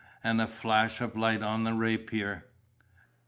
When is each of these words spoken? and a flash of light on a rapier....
and 0.23 0.41
a 0.41 0.47
flash 0.47 0.99
of 0.99 1.15
light 1.15 1.43
on 1.43 1.67
a 1.67 1.75
rapier.... 1.75 2.47